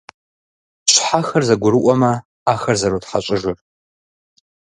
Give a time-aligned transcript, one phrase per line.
[0.91, 2.11] Щхьэхэр зэгурыӀуэмэ,
[2.45, 3.57] Ӏэхэр зэротхьэщӀыжыр.